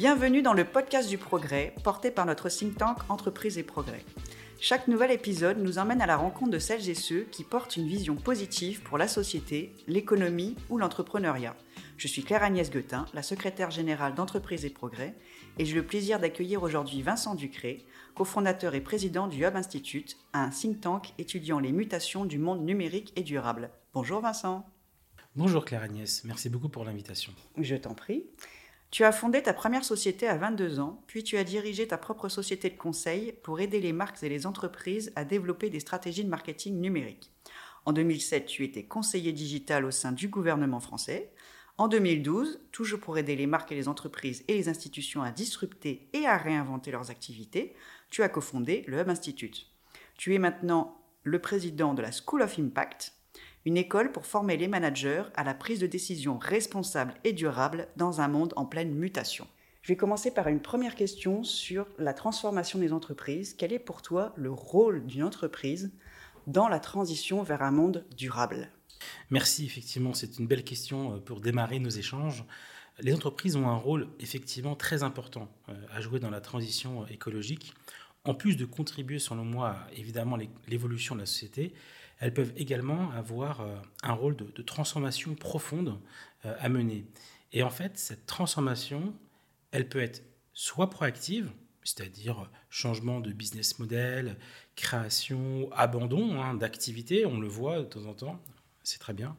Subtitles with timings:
[0.00, 4.02] Bienvenue dans le podcast du progrès, porté par notre think tank Entreprise et Progrès.
[4.58, 7.86] Chaque nouvel épisode nous emmène à la rencontre de celles et ceux qui portent une
[7.86, 11.54] vision positive pour la société, l'économie ou l'entrepreneuriat.
[11.98, 15.14] Je suis Claire Agnès Guetin, la secrétaire générale d'Entreprise et Progrès,
[15.58, 20.48] et j'ai le plaisir d'accueillir aujourd'hui Vincent Ducré, cofondateur et président du Hub Institute, un
[20.48, 23.68] think tank étudiant les mutations du monde numérique et durable.
[23.92, 24.66] Bonjour Vincent.
[25.36, 27.34] Bonjour Claire Agnès, merci beaucoup pour l'invitation.
[27.58, 28.24] Je t'en prie.
[28.90, 32.28] Tu as fondé ta première société à 22 ans, puis tu as dirigé ta propre
[32.28, 36.28] société de conseil pour aider les marques et les entreprises à développer des stratégies de
[36.28, 37.30] marketing numérique.
[37.86, 41.32] En 2007, tu étais conseiller digital au sein du gouvernement français.
[41.78, 46.08] En 2012, toujours pour aider les marques et les entreprises et les institutions à disrupter
[46.12, 47.74] et à réinventer leurs activités,
[48.10, 49.68] tu as cofondé le Hub Institute.
[50.18, 53.14] Tu es maintenant le président de la School of Impact,
[53.64, 58.20] une école pour former les managers à la prise de décision responsable et durable dans
[58.20, 59.46] un monde en pleine mutation.
[59.82, 63.54] Je vais commencer par une première question sur la transformation des entreprises.
[63.54, 65.90] Quel est pour toi le rôle d'une entreprise
[66.46, 68.70] dans la transition vers un monde durable?
[69.30, 72.44] Merci, effectivement, c'est une belle question euh, pour démarrer nos échanges.
[73.00, 77.06] Les entreprises ont un rôle effectivement très important euh, à jouer dans la transition euh,
[77.06, 77.74] écologique.
[78.24, 80.36] En plus de contribuer, selon moi, évidemment
[80.68, 81.72] l'évolution de la société,
[82.20, 85.98] elles peuvent également avoir euh, un rôle de, transformation profonde
[86.44, 87.06] euh, à mener.
[87.52, 89.14] Et en fait, cette transformation,
[89.72, 91.50] elle peut être soit proactive,
[91.82, 94.36] c'est-à-dire changement de business model,
[94.76, 98.40] création, abandon hein, d'activités, on le voit de temps en temps,
[98.82, 99.36] c'est très bien,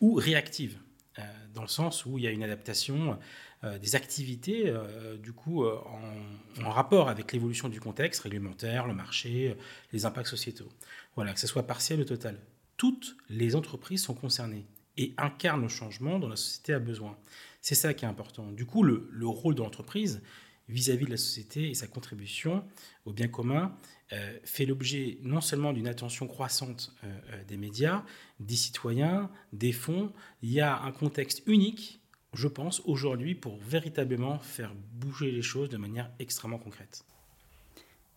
[0.00, 0.78] ou réactive,
[1.18, 3.14] euh, dans le sens où il y a une adaptation euh,
[3.80, 9.56] des activités euh, du coup en, rapport avec l'évolution du contexte réglementaire, le marché,
[9.92, 10.68] les impacts sociétaux.
[11.16, 12.38] Voilà, que ce soit partiel ou total.
[12.76, 17.16] Toutes les entreprises sont concernées et incarnent le changement dont la société a besoin.
[17.60, 18.50] C'est ça qui est important.
[18.50, 20.22] Du coup, le, le rôle de l'entreprise
[20.68, 22.64] vis-à-vis de la société et sa contribution
[23.04, 23.76] au bien commun
[24.12, 28.04] euh, fait l'objet non seulement d'une attention croissante euh, euh, des médias,
[28.40, 30.12] des citoyens, des fonds.
[30.42, 32.00] Il y a un contexte unique,
[32.36, 37.04] je pense, aujourd'hui pour véritablement faire bouger les choses de manière extrêmement concrète.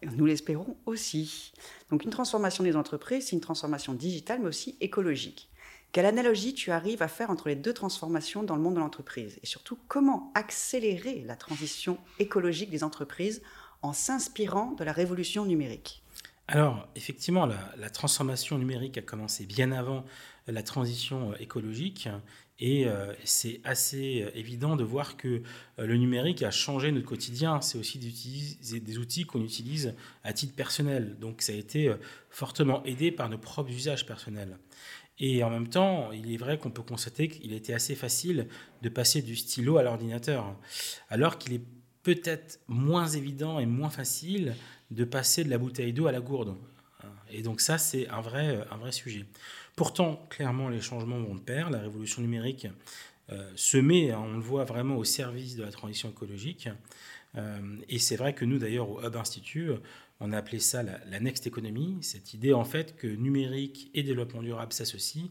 [0.03, 1.51] Nous l'espérons aussi.
[1.89, 5.49] Donc une transformation des entreprises, c'est une transformation digitale, mais aussi écologique.
[5.91, 9.39] Quelle analogie tu arrives à faire entre les deux transformations dans le monde de l'entreprise?
[9.41, 13.41] Et surtout, comment accélérer la transition écologique des entreprises
[13.81, 16.03] en s'inspirant de la révolution numérique?
[16.47, 20.05] Alors, effectivement, la, transformation numérique a commencé bien avant
[20.47, 22.09] la transition euh, écologique
[22.59, 25.43] et euh, c'est assez euh, évident de voir que
[25.77, 27.61] le numérique a changé notre quotidien.
[27.61, 29.93] C'est aussi des outils qu'on utilise
[30.23, 31.17] à titre personnel.
[31.19, 31.93] Donc, ça a été
[32.29, 34.57] fortement aidé par nos propres usages personnels.
[35.19, 38.47] Et en même temps, il est vrai qu'on peut constater qu'il était assez facile
[38.81, 40.55] de passer du stylo à l'ordinateur,
[41.09, 41.63] alors qu'il est
[42.03, 44.55] peut-être moins évident et moins facile
[44.91, 46.55] de passer de la bouteille d'eau à la gourde.
[47.31, 49.25] Et donc ça, c'est un vrai, un vrai sujet.
[49.75, 51.69] Pourtant, clairement, les changements vont de pair.
[51.69, 52.67] La révolution numérique
[53.31, 56.69] euh, se met, hein, on le voit vraiment au service de la transition écologique.
[57.35, 59.71] Euh, et c'est vrai que nous, d'ailleurs, au Hub Institute,
[60.19, 64.41] on a appelé ça la, Next Economy, cette idée en fait que numérique et développement
[64.41, 65.29] durable s'associent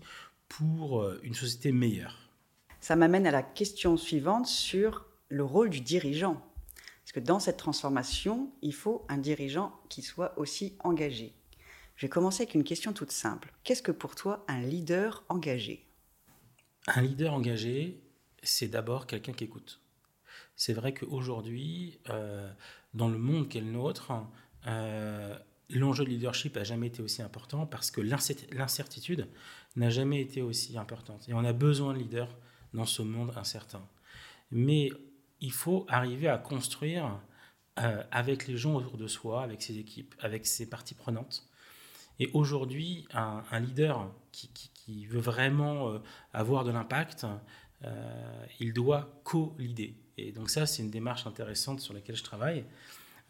[0.49, 2.31] pour euh, une société meilleure.
[2.81, 6.41] Ça m'amène à la question suivante sur le rôle du dirigeant.
[7.03, 11.33] Parce que dans cette transformation, il faut un dirigeant qui soit aussi engagé.
[11.97, 13.53] Je vais commencer avec une question toute simple.
[13.65, 15.87] Qu'est-ce que pour toi un leader engagé?
[16.89, 18.01] Un leader engagé,
[18.43, 19.81] c'est d'abord quelqu'un qui écoute.
[20.57, 22.51] C'est vrai qu'aujourd'hui, euh,
[22.93, 24.13] dans le monde qu'est le nôtre,
[24.67, 25.39] euh,
[25.71, 29.27] l'enjeu de leadership n'a jamais été aussi important parce que l'incertitude
[29.77, 31.27] n'a jamais été aussi importante.
[31.29, 32.35] Et on a besoin de leaders
[32.75, 33.87] dans ce monde incertain.
[34.51, 34.91] Mais
[35.41, 37.21] il faut arriver à construire
[37.79, 41.49] euh, avec les gens autour de soi, avec ses équipes, avec ses parties prenantes.
[42.19, 45.99] Et aujourd'hui, un, leader qui, veut vraiment euh,
[46.33, 47.27] avoir de l'impact,
[48.59, 49.95] il doit co-leader.
[50.19, 52.65] Et donc ça, c'est une démarche intéressante sur laquelle je travaille.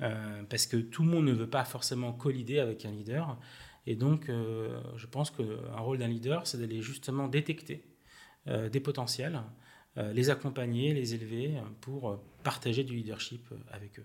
[0.02, 3.38] Euh, parce que tout le monde ne veut pas forcément collider avec un leader.
[3.86, 7.84] Et donc, euh, je pense qu'un rôle d'un leader, c'est d'aller justement détecter
[8.48, 9.42] euh, des potentiels,
[10.12, 14.04] les accompagner, les élever pour partager du leadership avec eux.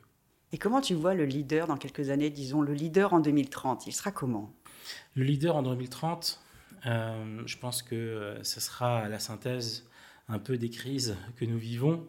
[0.54, 3.94] Et comment tu vois le leader dans quelques années, disons le leader en 2030 Il
[3.94, 4.54] sera comment?
[5.16, 6.42] Le leader en 2030,
[6.84, 9.86] je pense que ce sera la synthèse
[10.28, 12.08] un peu des crises que nous vivons.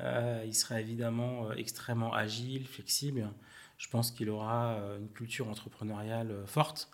[0.00, 3.30] Euh, il sera évidemment euh, extrêmement agile, flexible.
[3.78, 6.90] Je pense qu'il aura euh, une culture entrepreneuriale forte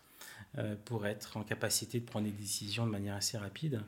[0.84, 3.82] pour être en capacité de prendre des décisions de manière assez rapide.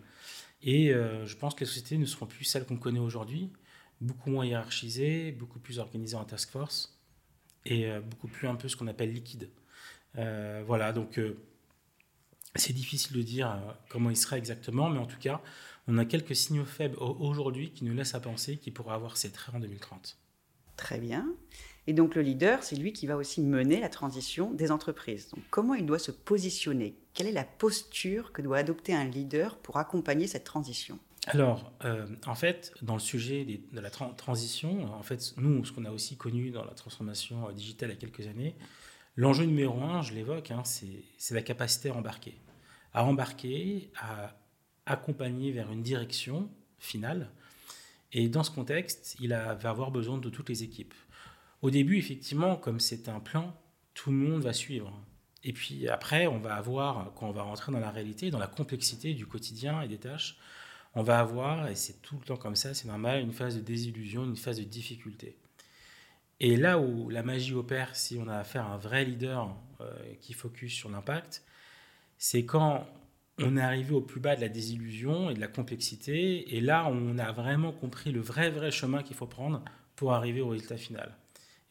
[0.63, 3.51] Et je pense que les sociétés ne seront plus celles qu'on connaît aujourd'hui,
[4.01, 7.02] beaucoup moins hiérarchisé, beaucoup plus organisé en task force
[7.65, 9.49] et beaucoup plus un peu ce qu'on appelle liquide.
[10.15, 11.21] voilà, donc
[12.55, 13.57] c'est difficile de dire
[13.89, 15.41] comment il sera exactement, mais en tout cas,
[15.89, 19.31] on a quelques signaux faibles aujourd'hui qui nous laissent à penser qu'il pourra avoir ses
[19.31, 20.19] traits en 2030.
[20.77, 21.27] Très bien.
[21.89, 25.29] Et donc le leader, c'est lui qui va aussi mener la transition des entreprises.
[25.35, 26.97] Donc comment il doit se positionner?
[27.15, 30.99] Quelle est la posture que doit adopter un leader pour accompagner cette transition?
[31.27, 35.85] Alors, euh, en fait, dans le sujet de la transition, en fait, nous, ce qu'on
[35.85, 38.57] a aussi connu dans la transformation euh, digitale il y a quelques années,
[39.17, 42.35] l'enjeu numéro un, je l'évoque, hein, c'est la capacité à embarquer.
[42.93, 44.37] À embarquer, à
[44.85, 47.31] accompagner vers une direction finale.
[48.13, 50.95] Et dans ce contexte, il va avoir besoin de toutes les équipes.
[51.63, 53.57] Au début, effectivement, comme c'est un plan,
[53.95, 54.93] tout le monde va suivre.
[55.45, 58.49] Et puis après, on va avoir, quand on va rentrer dans la réalité, dans la
[58.49, 60.37] complexité du quotidien et des tâches,
[60.95, 63.61] on va avoir, et c'est tout le temps comme ça, c'est normal, une phase de
[63.61, 65.37] désillusion, une phase de difficulté.
[66.41, 69.93] Et là où la magie opère, si on a affaire à un vrai leader euh,
[70.21, 71.45] qui focus sur l'impact,
[72.19, 72.87] c'est quand
[73.39, 76.87] on est arrivé au plus bas de la désillusion et de la complexité, et là
[76.91, 79.65] on a vraiment compris le vrai, vrai chemin qu'il faut prendre
[79.97, 81.17] pour arriver au résultat final.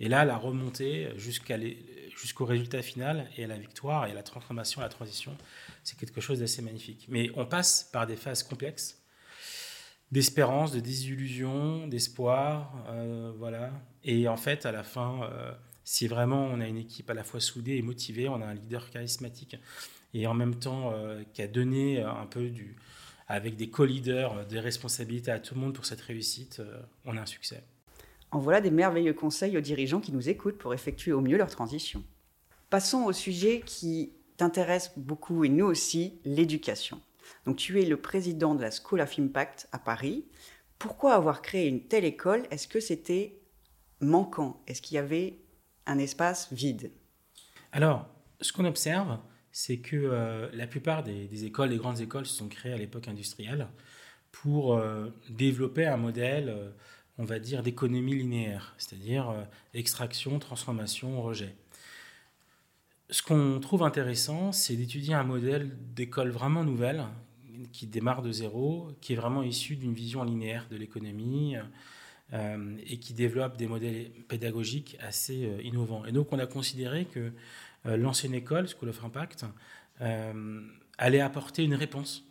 [0.02, 4.82] Et là, la remontée jusqu'au résultat final et à la victoire et à la transformation,
[4.82, 5.38] à la transition,
[5.84, 7.06] c'est quelque chose d'assez magnifique.
[7.08, 9.01] Mais on passe par des phases complexes
[10.12, 13.72] d'espérance, de désillusion, d'espoir, euh, voilà.
[14.04, 15.52] Et en fait, à la fin, euh,
[15.84, 18.54] si vraiment on a une équipe à la fois soudée et motivée, on a un
[18.54, 19.56] leader charismatique
[20.14, 22.76] et en même temps euh, qui a donné un peu du,
[23.28, 26.62] avec des co-leaders, des responsabilités à tout le monde pour cette réussite,
[27.06, 27.64] on a un succès.
[28.32, 31.50] En voilà des merveilleux conseils aux dirigeants qui nous écoutent pour effectuer au mieux leur
[31.50, 32.04] transition.
[32.70, 37.02] Passons au sujet qui t'intéresse beaucoup et nous aussi, l'éducation.
[37.46, 40.26] Donc tu es le président de la School of Impact à Paris.
[40.80, 42.44] Pourquoi avoir créé une telle école?
[42.52, 43.40] Est-ce que c'était
[44.00, 44.64] manquant?
[44.68, 45.40] Est-ce qu'il y avait
[45.86, 46.92] un espace vide?
[47.72, 48.08] Alors,
[48.42, 49.20] ce qu'on observe,
[49.52, 53.08] c'est que euh, la plupart des, écoles, des grandes écoles, se sont créées à l'époque
[53.08, 53.68] industrielle
[54.32, 56.70] pour euh, développer un modèle euh,
[57.18, 59.46] on va dire, d'économie linéaire, c'est-à-dire
[59.76, 61.56] extraction, transformation, rejet.
[63.12, 67.06] Ce qu'on trouve intéressant, c'est d'étudier un modèle d'école vraiment nouvelle,
[67.72, 71.56] qui démarre de zéro, qui est vraiment issu d'une vision linéaire de l'économie
[72.34, 76.06] euh, et qui développe des modèles pédagogiques assez euh, innovants.
[76.06, 77.32] Et donc on a considéré que
[77.86, 79.46] l'ancienne école, School of Impact,
[80.98, 82.24] allait apporter une réponse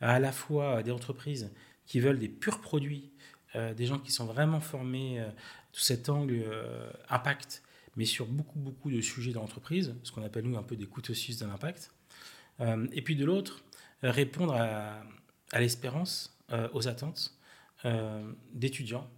[0.00, 1.52] à la fois à des entreprises
[1.86, 3.10] qui veulent des purs produits
[3.56, 5.30] euh, des gens qui sont vraiment formés euh,
[5.72, 7.62] sous cet angle euh, impact,
[7.98, 10.86] mais sur beaucoup, beaucoup de sujets dans l'entreprise, ce qu'on appelle nous un peu des
[10.86, 11.90] couteaux suisses de l'impact.
[12.92, 13.64] et puis de l'autre,
[14.02, 16.38] répondre à, l'espérance,
[16.72, 17.36] aux attentes
[18.54, 19.10] d'étudiants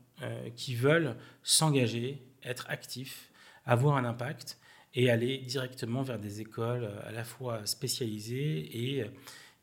[0.56, 3.31] qui veulent s'engager, être actifs,
[3.67, 4.59] avoir un impact
[4.94, 9.05] et aller directement vers des écoles à la fois spécialisées et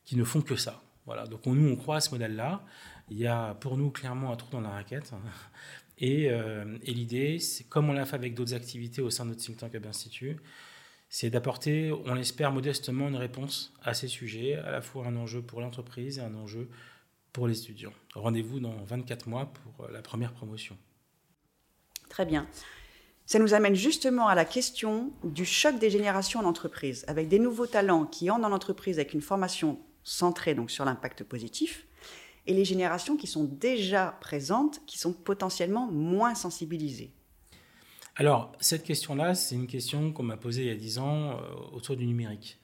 [0.05, 0.81] qui ne font que ça.
[1.07, 2.63] Voilà, donc nous, on croit à ce modèle-là.
[3.09, 5.11] Il y a pour nous clairement un trou dans la raquette.
[6.03, 7.39] Euh, et, l'idée,
[7.69, 10.37] comme on l'a fait avec d'autres activités au sein de notre think tank Hub Institute,
[11.09, 15.41] c'est d'apporter, on l'espère modestement, une réponse à ces sujets, à la fois un enjeu
[15.41, 16.69] pour l'entreprise et un enjeu
[17.33, 17.93] pour les étudiants.
[18.13, 20.77] Rendez-vous dans 24 mois pour euh, la première promotion.
[22.09, 22.47] Très bien.
[23.25, 27.39] Ça nous amène justement à la question du choc des générations en entreprise, avec des
[27.39, 31.85] nouveaux talents qui entrent dans l'entreprise avec une formation centrée donc sur l'impact positif,
[32.47, 37.11] et les générations qui sont déjà présentes, qui sont potentiellement moins sensibilisées
[38.15, 41.35] Alors, cette question-là, c'est une question qu'on m'a posée il y a 10 ans euh,
[41.73, 42.57] autour du numérique.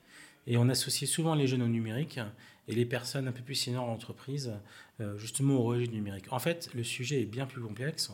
[0.47, 2.19] Et on associait souvent les jeunes au numérique
[2.67, 4.53] et les personnes un peu plus seniors en entreprise
[5.01, 6.31] euh, justement au rejet du numérique.
[6.31, 8.11] En fait, le sujet est bien plus complexe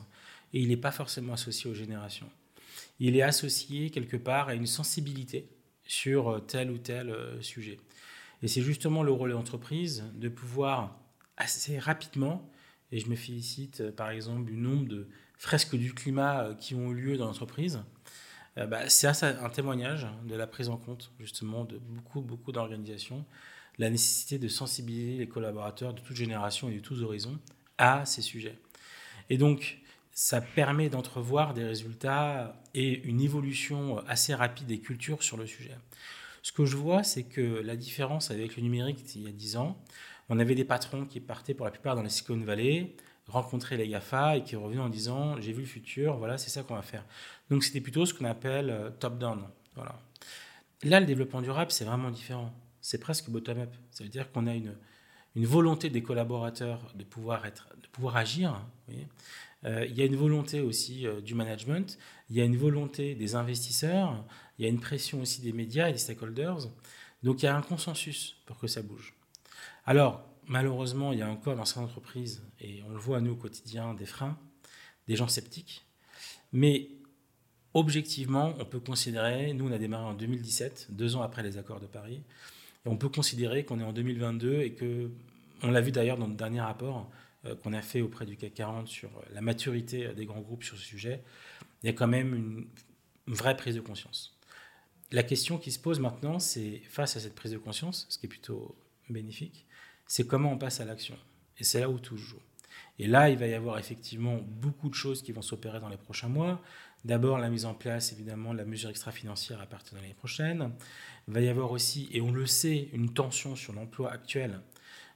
[0.54, 2.30] et il n'est pas forcément associé aux générations.
[3.00, 5.48] Il est associé quelque part à une sensibilité
[5.86, 7.80] sur euh, tel ou tel sujet.
[8.42, 10.98] Et c'est justement le rôle de l'entreprise de pouvoir
[11.40, 12.48] assez rapidement.
[12.92, 16.76] Et je me félicite, euh, par exemple, du nombre de fresques du climat euh, qui
[16.76, 17.82] ont eu lieu dans l'entreprise.
[18.58, 23.26] Euh, bah, c'est un témoignage de la prise en compte, justement, de beaucoup, beaucoup d'organisations,
[23.78, 27.40] la nécessité de sensibiliser les collaborateurs de toute génération et de tous horizons
[27.78, 28.58] à ces sujets.
[29.30, 29.80] Et donc,
[30.12, 35.78] ça permet d'entrevoir des résultats et une évolution assez rapide des cultures sur le sujet.
[36.42, 39.58] Ce que je vois, c'est que la différence avec le numérique il y a 10
[39.58, 39.82] ans,
[40.30, 42.96] on avait des patrons qui partaient pour la plupart dans les Silicon Valley,
[43.28, 46.64] rencontrer les GAFA et qui revenaient en disant j'ai vu le futur, voilà, c'est ça
[46.64, 47.06] qu'on va faire.
[47.50, 49.44] Donc c'était plutôt ce qu'on appelle euh, top-down.
[49.76, 50.00] Voilà.
[50.84, 52.54] Là, le développement durable, c'est vraiment différent.
[52.82, 53.74] C'est presque bottom-up.
[53.92, 54.76] Ça veut dire qu'on a une,
[55.36, 58.62] une volonté des collaborateurs de pouvoir, être, de pouvoir agir.
[59.66, 61.98] Euh, il y a une volonté aussi euh, du management,
[62.30, 64.24] il y a une volonté des investisseurs,
[64.58, 66.70] il y a une pression aussi des médias et des stakeholders.
[67.24, 69.14] Donc il y a un consensus pour que ça bouge.
[69.86, 73.36] Alors, malheureusement, il y a encore dans certaines entreprises, et on le voit nous au
[73.36, 74.38] quotidien, des freins,
[75.08, 75.86] des gens sceptiques.
[76.52, 76.90] Mais
[77.74, 81.80] objectivement, on peut considérer, nous on a démarré en 2017, deux ans après les accords
[81.80, 82.24] de Paris,
[82.86, 85.12] et on peut considérer qu'on est en 2022 et que,
[85.62, 87.10] on l'a vu d'ailleurs dans le dernier rapport
[87.46, 90.78] euh, qu'on a fait auprès du CAC 40 sur la maturité des grands groupes sur
[90.78, 91.22] ce sujet,
[91.84, 92.68] il y a quand même une,
[93.28, 94.36] vraie prise de conscience.
[95.12, 98.26] La question qui se pose maintenant, c'est face à cette prise de conscience, ce qui
[98.26, 98.76] est plutôt
[99.14, 99.66] bénéfique,
[100.08, 101.18] c'est comment on passe à l'action.
[101.58, 102.42] Et c'est là où tout joue.
[102.98, 105.98] Et là, il va y avoir effectivement beaucoup de choses qui vont s'opérer dans les
[105.98, 106.62] prochains mois.
[107.06, 110.72] D'abord, la mise en place, évidemment, de la mesure extra-financière à partir de l'année prochaine.
[111.28, 114.60] Il va y avoir aussi, et on le sait, une tension sur l'emploi actuel.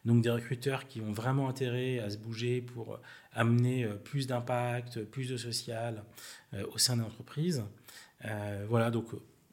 [0.06, 3.00] Donc des recruteurs qui ont vraiment intérêt à se bouger pour
[3.34, 6.04] amener euh, plus d'impact, plus de social
[6.54, 7.64] euh, au sein de l'entreprise.
[8.26, 9.08] Euh, voilà, donc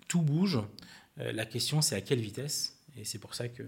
[0.08, 0.58] tout bouge.
[1.16, 2.78] la question, c'est à quelle vitesse?
[2.96, 3.62] Et c'est pour ça que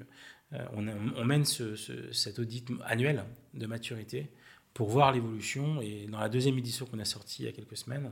[0.74, 4.30] on, mène cet audit annuel de maturité
[4.74, 5.80] pour voir l'évolution.
[5.80, 8.10] Et dans la deuxième édition qu'on a sortie il y a quelques semaines,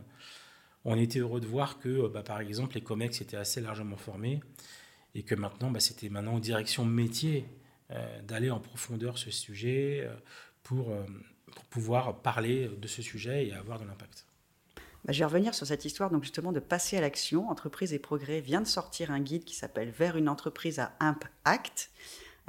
[0.85, 4.41] on était heureux de voir que, bah, par exemple, les COMEX étaient assez largement formés
[5.15, 7.47] et que maintenant, bah, c'était maintenant en direction métier
[7.91, 10.15] euh, d'aller en profondeur ce sujet euh,
[10.63, 11.05] pour, euh,
[11.53, 14.27] pour, pouvoir parler de ce sujet et avoir de l'impact.
[15.05, 17.49] Bah, je vais revenir sur cette histoire donc justement de passer à l'action.
[17.51, 21.91] Entreprise et Progrès vient de sortir un guide qui s'appelle Vers une entreprise à impact,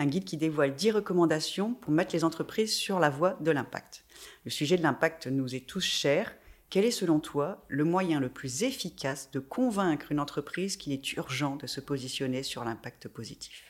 [0.01, 4.03] un guide qui dévoile 10 recommandations pour mettre les entreprises sur la voie de l'impact.
[4.45, 6.33] Le sujet de l'impact nous est tous cher.
[6.71, 11.13] Quel est selon toi le moyen le plus efficace de convaincre une entreprise qu'il est
[11.13, 13.63] urgent de se positionner sur l'impact positif?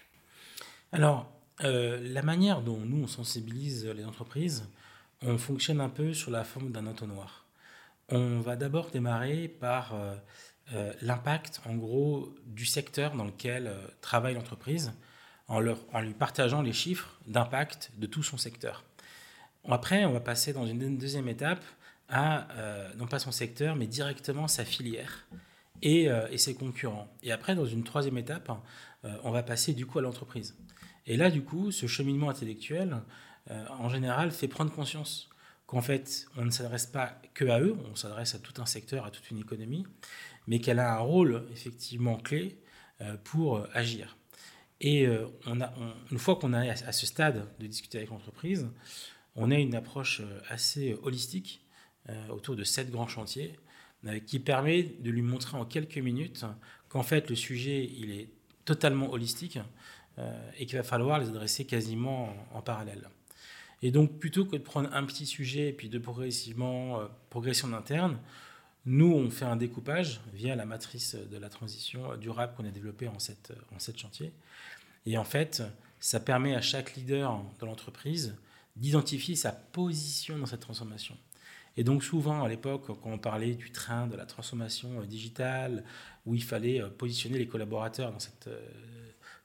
[0.93, 1.29] Alors,
[1.63, 4.63] euh, la manière dont nous, on sensibilise les entreprises,
[5.21, 7.45] on fonctionne un peu sur la forme d'un entonnoir.
[8.09, 10.15] On va d'abord démarrer par euh,
[10.73, 14.93] euh, l'impact, en gros, du secteur dans lequel travaille l'entreprise,
[15.47, 15.61] en,
[15.93, 18.83] en lui partageant les chiffres d'impact de tout son secteur.
[19.67, 21.63] Après, on va passer dans une deuxième étape
[22.09, 22.47] à,
[22.97, 25.27] non pas son secteur, mais directement sa filière
[25.81, 27.07] et, et, ses concurrents.
[27.23, 28.51] Et après, dans une troisième étape,
[29.23, 30.55] on va passer du coup à l'entreprise.
[31.07, 33.01] Et là, du coup, ce cheminement intellectuel,
[33.49, 35.29] euh, en général, fait prendre conscience
[35.65, 39.05] qu'en fait, on ne s'adresse pas que à eux, on s'adresse à tout un secteur,
[39.05, 39.85] à toute une économie,
[40.47, 42.59] mais qu'elle a un rôle effectivement clé
[43.01, 44.17] euh, pour euh, agir.
[44.83, 45.73] Et a,
[46.11, 48.67] une fois qu'on est à ce stade de discuter avec l'entreprise,
[49.35, 51.61] on a une approche assez holistique
[52.29, 53.59] autour de sept grands chantiers
[54.25, 56.43] qui permet de lui montrer en quelques minutes
[56.89, 58.29] qu'en fait le sujet il est
[58.65, 59.59] totalement holistique
[60.19, 63.07] euh, et qu'il va falloir les adresser quasiment en, parallèle.
[63.81, 67.73] Et donc, plutôt que de prendre un petit sujet et puis de progressivement, euh, progression
[67.73, 68.19] interne,
[68.85, 73.07] nous, on fait un découpage via la matrice de la transition durable qu'on a développée
[73.07, 74.33] en sept, en sept chantiers.
[75.05, 75.63] Et en fait,
[75.99, 78.35] ça permet à chaque leader de l'entreprise
[78.75, 81.17] d'identifier sa position dans cette transformation.
[81.77, 85.83] Et donc souvent, à l'époque, quand on parlait du train de la transformation digitale,
[86.25, 88.49] où il fallait positionner les collaborateurs dans cette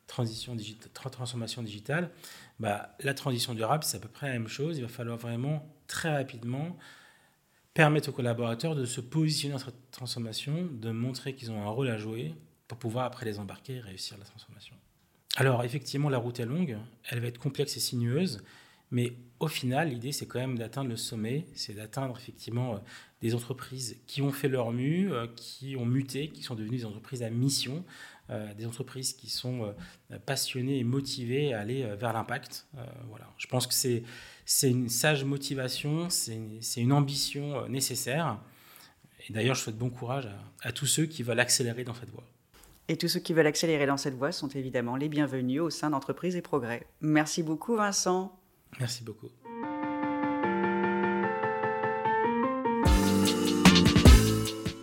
[0.07, 2.11] transition digitale, transformation digitale,
[2.59, 4.79] bah, la transition durable, c'est à peu près la même chose.
[4.79, 6.77] Il va falloir vraiment très rapidement
[7.75, 11.89] permettre aux collaborateurs de se positionner dans cette transformation, de montrer qu'ils ont un rôle
[11.89, 12.35] à jouer
[12.69, 14.75] pour pouvoir après les embarquer et réussir la transformation.
[15.39, 16.79] Alors effectivement, la route est longue,
[17.11, 18.43] elle va être complexe et sinueuse,
[18.91, 22.79] mais au final, l'idée, c'est quand même d'atteindre le sommet, c'est d'atteindre effectivement euh,
[23.21, 26.85] des entreprises qui ont fait leur mue, euh, qui ont muté, qui sont devenues des
[26.87, 27.85] entreprises à mission,
[28.31, 29.75] euh, des entreprises qui sont
[30.25, 32.67] passionnées et motivées à aller vers l'impact.
[33.11, 33.31] voilà.
[33.37, 34.05] Je pense que c'est,
[34.47, 38.41] c'est une sage motivation, c'est, c'est une ambition nécessaire.
[39.29, 40.29] Et d'ailleurs, je souhaite bon courage
[40.63, 42.25] à tous ceux qui veulent accélérer dans cette voie.
[42.89, 45.91] Et tous ceux qui veulent accélérer dans cette voie sont évidemment les bienvenus au sein
[45.91, 46.87] d'Entreprise et Progrès.
[47.01, 48.39] Merci beaucoup Vincent.
[48.79, 49.29] Merci beaucoup.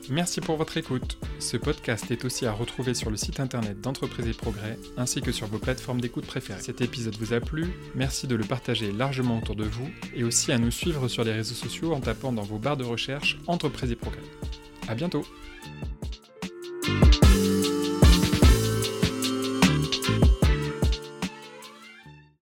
[0.09, 1.17] Merci pour votre écoute.
[1.39, 5.31] Ce podcast est aussi à retrouver sur le site internet d'Entreprise et Progrès ainsi que
[5.31, 6.61] sur vos plateformes d'écoute préférées.
[6.61, 10.51] Cet épisode vous a plu, merci de le partager largement autour de vous et aussi
[10.51, 13.91] à nous suivre sur les réseaux sociaux en tapant dans vos barres de recherche Entreprise
[13.91, 14.21] et Progrès.
[14.87, 15.25] À bientôt!